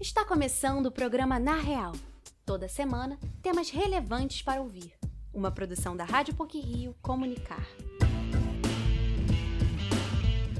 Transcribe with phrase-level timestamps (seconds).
[0.00, 1.90] Está começando o programa Na Real.
[2.46, 4.92] Toda semana, temas relevantes para ouvir.
[5.34, 7.66] Uma produção da Rádio PUC Rio Comunicar.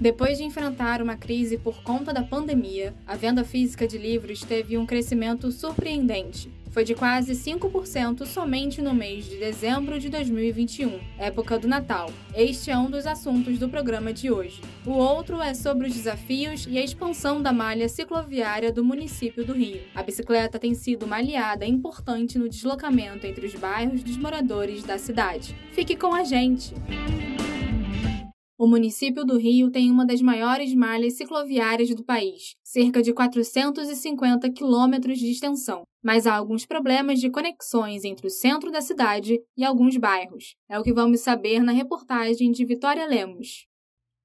[0.01, 4.77] Depois de enfrentar uma crise por conta da pandemia, a venda física de livros teve
[4.77, 11.59] um crescimento surpreendente foi de quase 5% somente no mês de dezembro de 2021, época
[11.59, 12.11] do Natal.
[12.35, 14.61] Este é um dos assuntos do programa de hoje.
[14.87, 19.53] O outro é sobre os desafios e a expansão da malha cicloviária do município do
[19.53, 19.81] Rio.
[19.95, 24.99] A bicicleta tem sido uma aliada importante no deslocamento entre os bairros dos moradores da
[24.99, 25.57] cidade.
[25.73, 26.75] Fique com a gente!
[28.61, 34.51] O município do Rio tem uma das maiores malhas cicloviárias do país, cerca de 450
[34.51, 39.65] quilômetros de extensão, mas há alguns problemas de conexões entre o centro da cidade e
[39.65, 40.57] alguns bairros.
[40.69, 43.65] É o que vamos saber na reportagem de Vitória Lemos.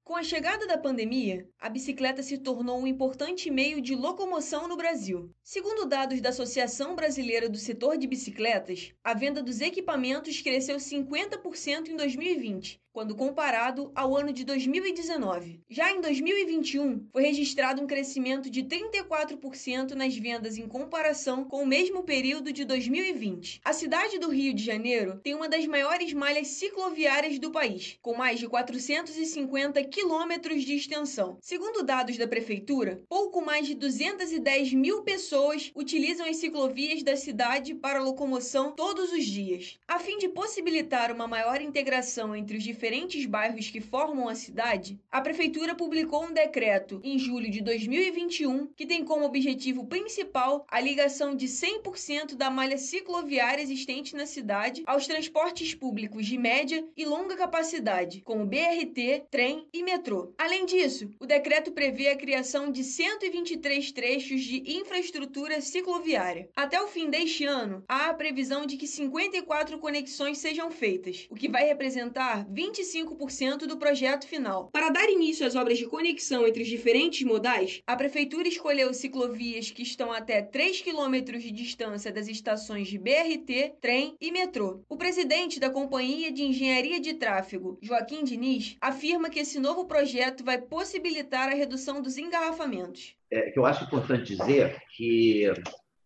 [0.02, 4.76] Com a chegada da pandemia, a bicicleta se tornou um importante meio de locomoção no
[4.76, 5.30] Brasil.
[5.44, 11.88] Segundo dados da Associação Brasileira do Setor de Bicicletas, a venda dos equipamentos cresceu 50%
[11.88, 15.60] em 2020, quando comparado ao ano de 2019.
[15.68, 21.66] Já em 2021, foi registrado um crescimento de 34% nas vendas em comparação com o
[21.66, 23.60] mesmo período de 2020.
[23.64, 28.14] A cidade do Rio de Janeiro tem uma das maiores malhas cicloviárias do país, com
[28.14, 31.36] mais de 450 quilômetros de extensão.
[31.40, 37.74] Segundo dados da prefeitura, pouco mais de 210 mil pessoas utilizam as ciclovias da cidade
[37.74, 39.80] para locomoção todos os dias.
[39.88, 44.34] A fim de possibilitar uma maior integração entre os diferentes diferentes bairros que formam a
[44.34, 50.66] cidade, a Prefeitura publicou um decreto em julho de 2021 que tem como objetivo principal
[50.68, 56.86] a ligação de 100% da malha cicloviária existente na cidade aos transportes públicos de média
[56.94, 60.34] e longa capacidade, como BRT, trem e metrô.
[60.36, 66.50] Além disso, o decreto prevê a criação de 123 trechos de infraestrutura cicloviária.
[66.54, 71.34] Até o fim deste ano, há a previsão de que 54 conexões sejam feitas, o
[71.34, 74.68] que vai representar 20 25% do projeto final.
[74.72, 79.70] Para dar início às obras de conexão entre os diferentes modais, a Prefeitura escolheu ciclovias
[79.70, 84.80] que estão até 3 km de distância das estações de BRT, trem e metrô.
[84.88, 90.44] O presidente da Companhia de Engenharia de Tráfego, Joaquim Diniz, afirma que esse novo projeto
[90.44, 93.14] vai possibilitar a redução dos engarrafamentos.
[93.30, 95.50] É, que eu acho importante dizer que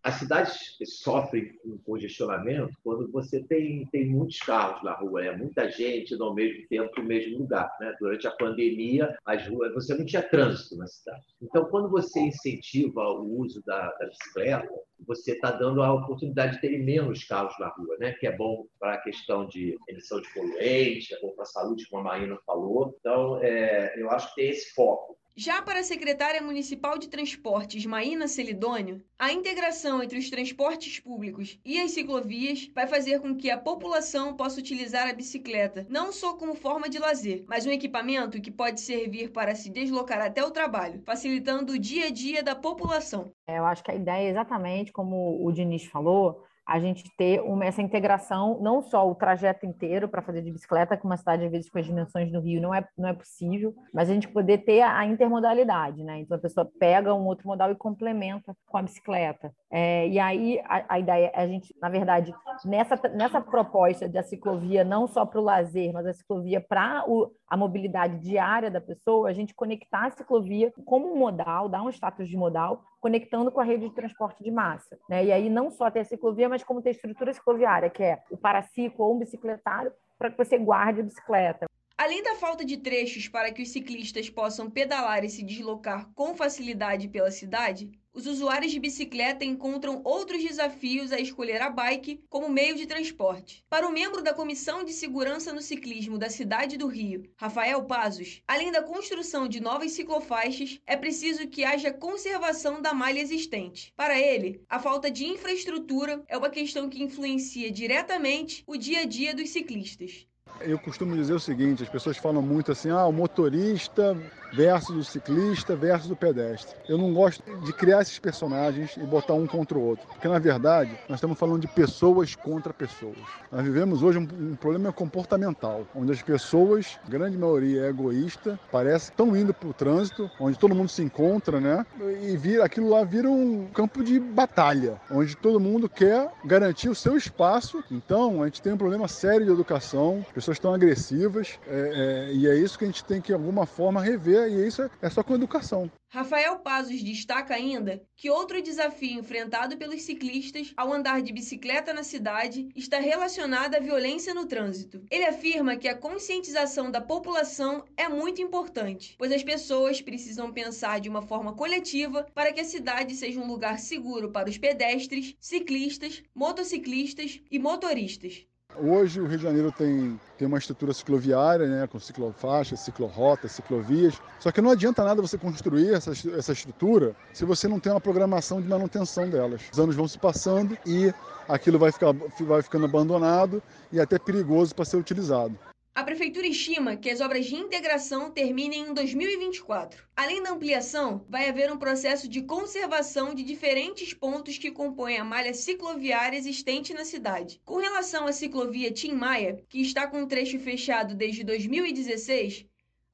[0.02, 5.32] as cidades sofrem com congestionamento quando você tem, tem muitos carros na rua, né?
[5.32, 7.70] muita gente no mesmo tempo no mesmo lugar.
[7.80, 7.94] Né?
[8.00, 11.24] Durante a pandemia, as ruas, você não tinha trânsito na cidade.
[11.42, 14.68] Então, quando você incentiva o uso da, da bicicleta,
[15.06, 18.12] você está dando a oportunidade de ter menos carros na rua, né?
[18.12, 21.86] que é bom para a questão de emissão de poluentes, é bom para a saúde,
[21.88, 22.96] como a Marina falou.
[23.00, 25.18] Então, é, eu acho que tem esse foco.
[25.40, 31.60] Já para a secretária municipal de transportes, Maína Celidônio, a integração entre os transportes públicos
[31.64, 36.34] e as ciclovias vai fazer com que a população possa utilizar a bicicleta não só
[36.34, 40.50] como forma de lazer, mas um equipamento que pode servir para se deslocar até o
[40.50, 43.30] trabalho, facilitando o dia a dia da população.
[43.46, 47.40] É, eu acho que a ideia é exatamente como o Diniz falou, a gente ter
[47.40, 51.46] uma, essa integração, não só o trajeto inteiro para fazer de bicicleta, que uma cidade,
[51.46, 54.28] às vezes, com as dimensões do Rio não é, não é possível, mas a gente
[54.28, 56.20] poder ter a, a intermodalidade, né?
[56.20, 59.50] Então, a pessoa pega um outro modal e complementa com a bicicleta.
[59.70, 62.34] É, e aí, a, a, ideia é a gente, na verdade,
[62.66, 67.02] nessa, nessa proposta da ciclovia, não só para o lazer, mas a ciclovia para
[67.48, 71.88] a mobilidade diária da pessoa, a gente conectar a ciclovia como um modal, dar um
[71.88, 74.98] status de modal, conectando com a rede de transporte de massa.
[75.08, 75.26] Né?
[75.26, 78.36] E aí não só ter a ciclovia, mas como ter estrutura cicloviária, que é o
[78.36, 81.66] paraciclo ou um bicicletário, para que você guarde a bicicleta.
[82.08, 86.34] Além da falta de trechos para que os ciclistas possam pedalar e se deslocar com
[86.34, 92.48] facilidade pela cidade, os usuários de bicicleta encontram outros desafios a escolher a bike como
[92.48, 93.62] meio de transporte.
[93.68, 98.42] Para o membro da Comissão de Segurança no Ciclismo da cidade do Rio, Rafael Pazos,
[98.48, 103.92] além da construção de novas ciclofaixas, é preciso que haja conservação da malha existente.
[103.94, 109.04] Para ele, a falta de infraestrutura é uma questão que influencia diretamente o dia a
[109.04, 110.26] dia dos ciclistas.
[110.60, 114.16] Eu costumo dizer o seguinte: as pessoas falam muito assim, ah, o motorista
[114.52, 116.74] versus o ciclista versus o pedestre.
[116.88, 120.38] Eu não gosto de criar esses personagens e botar um contra o outro, porque na
[120.38, 123.16] verdade nós estamos falando de pessoas contra pessoas.
[123.52, 129.10] Nós vivemos hoje um, um problema comportamental, onde as pessoas, grande maioria é egoísta, parece
[129.10, 131.84] estão indo para o trânsito, onde todo mundo se encontra, né?
[132.22, 136.94] E vira, aquilo lá vira um campo de batalha, onde todo mundo quer garantir o
[136.94, 137.82] seu espaço.
[137.90, 142.46] Então a gente tem um problema sério de educação pessoas estão agressivas é, é, e
[142.46, 145.10] é isso que a gente tem que, de alguma forma, rever, e isso é, é
[145.10, 145.90] só com educação.
[146.10, 152.02] Rafael Pazos destaca ainda que outro desafio enfrentado pelos ciclistas ao andar de bicicleta na
[152.02, 155.04] cidade está relacionado à violência no trânsito.
[155.10, 160.98] Ele afirma que a conscientização da população é muito importante, pois as pessoas precisam pensar
[160.98, 165.36] de uma forma coletiva para que a cidade seja um lugar seguro para os pedestres,
[165.38, 168.46] ciclistas, motociclistas e motoristas.
[168.80, 174.20] Hoje o Rio de Janeiro tem, tem uma estrutura cicloviária, né, com ciclofaixas, ciclorotas, ciclovias.
[174.38, 178.00] Só que não adianta nada você construir essa, essa estrutura se você não tem uma
[178.00, 179.62] programação de manutenção delas.
[179.72, 181.12] Os anos vão se passando e
[181.48, 183.60] aquilo vai, ficar, vai ficando abandonado
[183.90, 185.58] e até perigoso para ser utilizado.
[185.98, 190.00] A Prefeitura estima que as obras de integração terminem em 2024.
[190.14, 195.24] Além da ampliação, vai haver um processo de conservação de diferentes pontos que compõem a
[195.24, 197.60] malha cicloviária existente na cidade.
[197.64, 202.64] Com relação à ciclovia Tim Maia, que está com o trecho fechado desde 2016,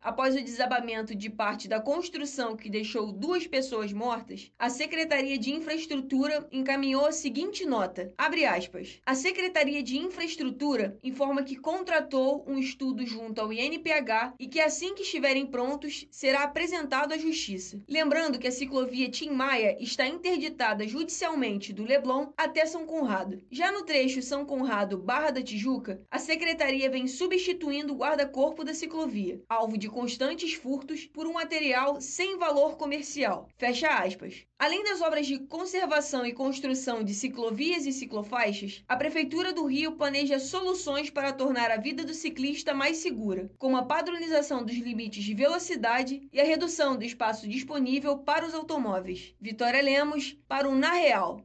[0.05, 5.51] Após o desabamento de parte da construção que deixou duas pessoas mortas, a Secretaria de
[5.51, 8.12] Infraestrutura encaminhou a seguinte nota:
[8.55, 14.61] aspas, A Secretaria de Infraestrutura informa que contratou um estudo junto ao INPH e que
[14.61, 17.83] assim que estiverem prontos será apresentado à Justiça.
[17.89, 23.41] Lembrando que a ciclovia Tim Maia está interditada judicialmente do Leblon até São Conrado.
[23.51, 28.75] Já no trecho São Conrado Barra da Tijuca, a secretaria vem substituindo o guarda-corpo da
[28.75, 33.49] ciclovia, alvo de constantes furtos por um material sem valor comercial.
[33.56, 34.44] Fecha aspas.
[34.58, 39.93] Além das obras de conservação e construção de ciclovias e ciclofaixas, a Prefeitura do Rio
[39.93, 45.23] planeja soluções para tornar a vida do ciclista mais segura, como a padronização dos limites
[45.23, 49.35] de velocidade e a redução do espaço disponível para os automóveis.
[49.41, 51.41] Vitória Lemos, para o Na Real.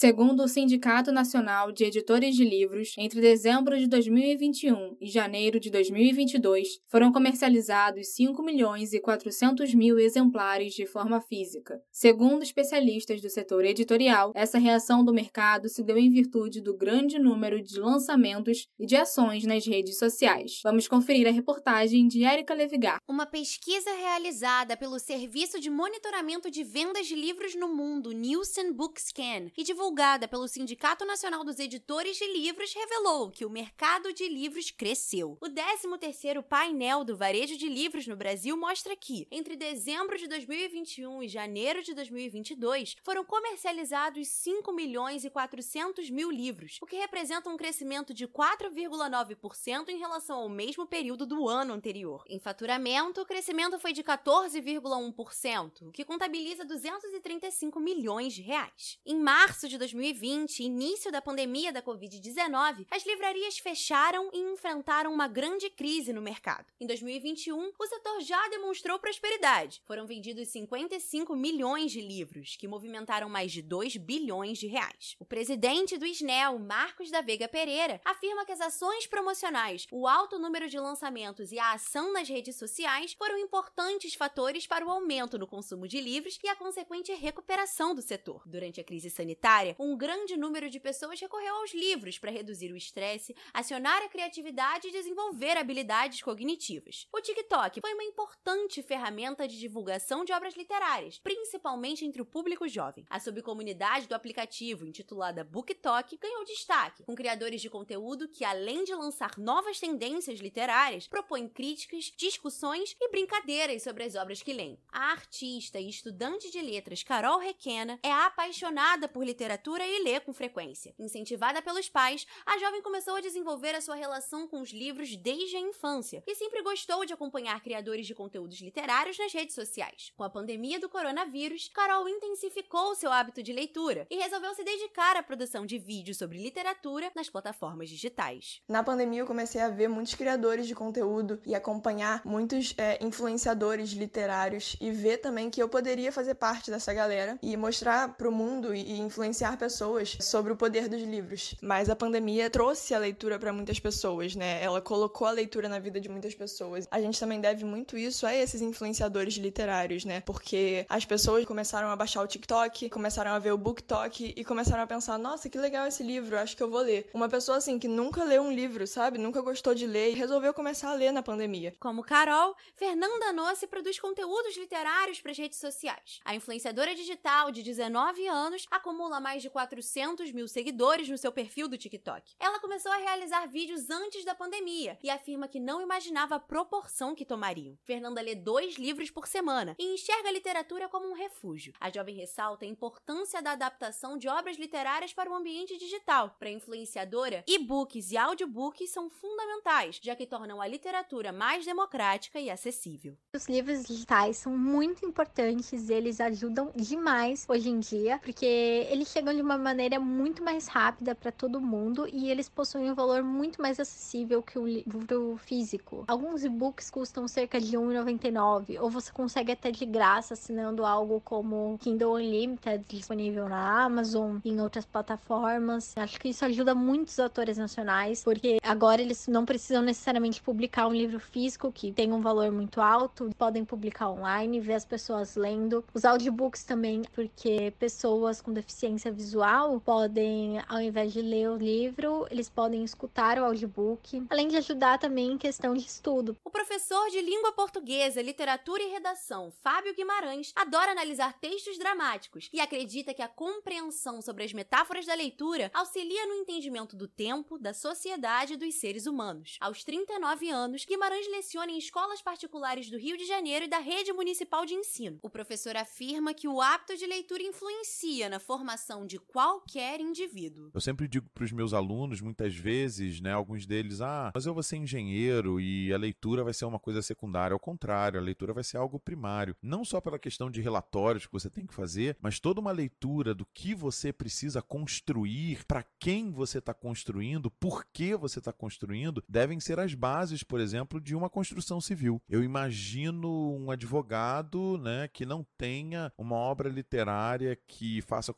[0.00, 5.70] Segundo o Sindicato Nacional de Editores de Livros, entre dezembro de 2021 e janeiro de
[5.70, 11.82] 2022, foram comercializados 5 milhões e 400 mil exemplares de forma física.
[11.90, 17.18] Segundo especialistas do setor editorial, essa reação do mercado se deu em virtude do grande
[17.18, 20.60] número de lançamentos e de ações nas redes sociais.
[20.62, 23.00] Vamos conferir a reportagem de Erika Levigar.
[23.08, 29.50] Uma pesquisa realizada pelo Serviço de Monitoramento de Vendas de Livros no Mundo, Nielsen Bookscan,
[29.56, 34.28] e divulgada divulgada pelo Sindicato Nacional dos Editores de Livros, revelou que o mercado de
[34.28, 35.38] livros cresceu.
[35.40, 41.22] O 13º painel do varejo de livros no Brasil mostra que, entre dezembro de 2021
[41.22, 47.48] e janeiro de 2022, foram comercializados 5 milhões e 400 mil livros, o que representa
[47.48, 52.24] um crescimento de 4,9% em relação ao mesmo período do ano anterior.
[52.28, 58.98] Em faturamento, o crescimento foi de 14,1%, o que contabiliza 235 milhões de reais.
[59.06, 65.28] Em março de 2020, início da pandemia da Covid-19, as livrarias fecharam e enfrentaram uma
[65.28, 66.66] grande crise no mercado.
[66.80, 69.80] Em 2021, o setor já demonstrou prosperidade.
[69.86, 75.16] Foram vendidos 55 milhões de livros, que movimentaram mais de 2 bilhões de reais.
[75.18, 80.38] O presidente do SNEL, Marcos da Veiga Pereira, afirma que as ações promocionais, o alto
[80.38, 85.38] número de lançamentos e a ação nas redes sociais foram importantes fatores para o aumento
[85.38, 88.42] no consumo de livros e a consequente recuperação do setor.
[88.46, 92.76] Durante a crise sanitária, um grande número de pessoas recorreu aos livros para reduzir o
[92.76, 97.06] estresse, acionar a criatividade e desenvolver habilidades cognitivas.
[97.12, 102.68] O TikTok foi uma importante ferramenta de divulgação de obras literárias, principalmente entre o público
[102.68, 103.04] jovem.
[103.10, 108.94] A subcomunidade do aplicativo, intitulada BookTok, ganhou destaque, com criadores de conteúdo que, além de
[108.94, 114.78] lançar novas tendências literárias, propõem críticas, discussões e brincadeiras sobre as obras que leem.
[114.90, 120.20] A artista e estudante de letras Carol Requena é apaixonada por literatura literatura e lê
[120.20, 120.94] com frequência.
[120.98, 125.56] Incentivada pelos pais, a jovem começou a desenvolver a sua relação com os livros desde
[125.56, 130.12] a infância e sempre gostou de acompanhar criadores de conteúdos literários nas redes sociais.
[130.16, 135.16] Com a pandemia do coronavírus, Carol intensificou seu hábito de leitura e resolveu se dedicar
[135.16, 138.62] à produção de vídeos sobre literatura nas plataformas digitais.
[138.68, 143.90] Na pandemia, eu comecei a ver muitos criadores de conteúdo e acompanhar muitos é, influenciadores
[143.90, 148.32] literários e ver também que eu poderia fazer parte dessa galera e mostrar para o
[148.32, 151.54] mundo e influenciar influenciar pessoas sobre o poder dos livros.
[151.62, 154.62] Mas a pandemia trouxe a leitura para muitas pessoas, né?
[154.62, 156.86] Ela colocou a leitura na vida de muitas pessoas.
[156.90, 160.20] A gente também deve muito isso a esses influenciadores literários, né?
[160.20, 164.82] Porque as pessoas começaram a baixar o TikTok, começaram a ver o BookTok e começaram
[164.82, 167.08] a pensar: nossa, que legal esse livro, acho que eu vou ler.
[167.14, 169.18] Uma pessoa assim que nunca leu um livro, sabe?
[169.18, 171.74] Nunca gostou de ler e resolveu começar a ler na pandemia.
[171.78, 176.20] Como Carol, Fernanda Nossi produz conteúdos literários para as redes sociais.
[176.24, 181.30] A influenciadora digital de 19 anos acumula mais mais de 400 mil seguidores no seu
[181.30, 182.34] perfil do TikTok.
[182.40, 187.14] Ela começou a realizar vídeos antes da pandemia e afirma que não imaginava a proporção
[187.14, 187.78] que tomariam.
[187.84, 191.72] Fernanda lê dois livros por semana e enxerga a literatura como um refúgio.
[191.78, 196.34] A jovem ressalta a importância da adaptação de obras literárias para o ambiente digital.
[196.36, 202.40] Para a influenciadora, e-books e audiobooks são fundamentais, já que tornam a literatura mais democrática
[202.40, 203.16] e acessível.
[203.32, 208.44] Os livros digitais são muito importantes, eles ajudam demais hoje em dia, porque
[208.90, 212.94] eles chegam de uma maneira muito mais rápida para todo mundo e eles possuem um
[212.94, 216.04] valor muito mais acessível que o livro físico.
[216.06, 221.20] Alguns e-books custam cerca de R$ 1,99 ou você consegue até de graça assinando algo
[221.24, 225.94] como Kindle Unlimited disponível na Amazon e em outras plataformas.
[225.96, 230.94] Acho que isso ajuda muitos autores nacionais, porque agora eles não precisam necessariamente publicar um
[230.94, 235.84] livro físico que tem um valor muito alto, podem publicar online, ver as pessoas lendo.
[235.92, 242.26] Os audiobooks também, porque pessoas com deficiência visual podem, ao invés de ler o livro,
[242.30, 246.36] eles podem escutar o audiobook, além de ajudar também em questão de estudo.
[246.44, 252.60] O professor de língua portuguesa, literatura e redação, Fábio Guimarães, adora analisar textos dramáticos e
[252.60, 257.72] acredita que a compreensão sobre as metáforas da leitura auxilia no entendimento do tempo, da
[257.72, 259.56] sociedade e dos seres humanos.
[259.60, 264.12] Aos 39 anos, Guimarães leciona em escolas particulares do Rio de Janeiro e da rede
[264.12, 265.18] municipal de ensino.
[265.22, 270.70] O professor afirma que o hábito de leitura influencia na formação de qualquer indivíduo.
[270.74, 274.54] Eu sempre digo para os meus alunos, muitas vezes, né, alguns deles, ah, mas eu
[274.54, 277.54] vou ser engenheiro e a leitura vai ser uma coisa secundária.
[277.54, 279.56] Ao contrário, a leitura vai ser algo primário.
[279.62, 283.34] Não só pela questão de relatórios que você tem que fazer, mas toda uma leitura
[283.34, 289.22] do que você precisa construir, para quem você está construindo, por que você está construindo,
[289.28, 292.20] devem ser as bases, por exemplo, de uma construção civil.
[292.28, 298.34] Eu imagino um advogado né, que não tenha uma obra literária que faça a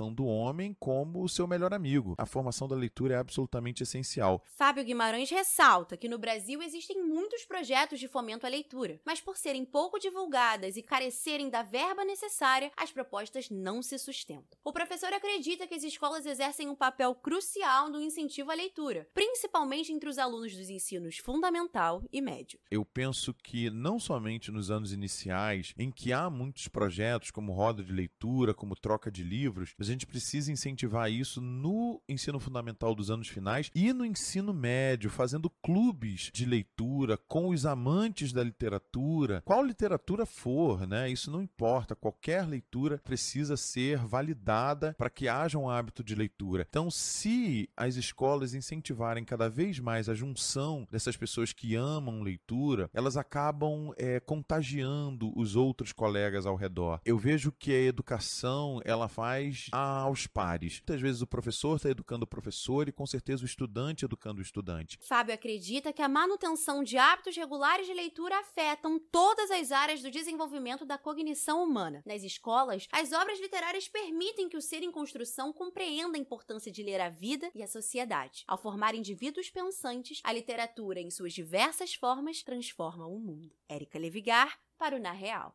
[0.00, 2.14] compreensão do homem como o seu melhor amigo.
[2.16, 4.42] A formação da leitura é absolutamente essencial.
[4.46, 9.36] Fábio Guimarães ressalta que no Brasil existem muitos projetos de fomento à leitura, mas por
[9.36, 14.58] serem pouco divulgadas e carecerem da verba necessária, as propostas não se sustentam.
[14.64, 19.92] O professor acredita que as escolas exercem um papel crucial no incentivo à leitura, principalmente
[19.92, 22.58] entre os alunos dos ensinos fundamental e médio.
[22.70, 27.82] Eu penso que não somente nos anos iniciais, em que há muitos projetos como roda
[27.82, 33.10] de leitura, como troca de livros, a gente precisa incentivar isso no ensino fundamental dos
[33.10, 39.42] anos finais e no ensino médio, fazendo clubes de leitura com os amantes da literatura,
[39.44, 41.10] qual literatura for, né?
[41.10, 46.66] Isso não importa, qualquer leitura precisa ser validada para que haja um hábito de leitura.
[46.68, 52.90] Então, se as escolas incentivarem cada vez mais a junção dessas pessoas que amam leitura,
[52.92, 57.00] elas acabam é, contagiando os outros colegas ao redor.
[57.04, 60.80] Eu vejo que a educação ela faz aos pares.
[60.80, 64.42] Muitas vezes o professor está educando o professor e com certeza o estudante educando o
[64.42, 64.98] estudante.
[65.02, 70.10] Fábio acredita que a manutenção de hábitos regulares de leitura afetam todas as áreas do
[70.10, 72.02] desenvolvimento da cognição humana.
[72.06, 76.82] Nas escolas, as obras literárias permitem que o ser em construção compreenda a importância de
[76.82, 78.44] ler a vida e a sociedade.
[78.46, 83.54] Ao formar indivíduos pensantes, a literatura, em suas diversas formas, transforma o mundo.
[83.68, 85.54] Érica Levigar, para o Na Real.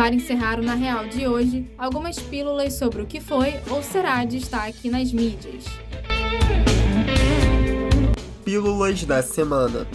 [0.00, 4.24] Para encerrar o Na Real de hoje, algumas pílulas sobre o que foi ou será
[4.24, 5.66] destaque nas mídias.
[8.42, 9.86] Pílulas da semana.